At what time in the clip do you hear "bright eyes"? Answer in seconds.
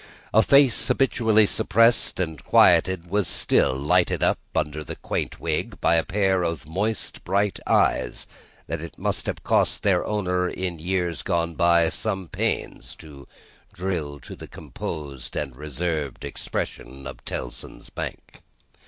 7.23-8.25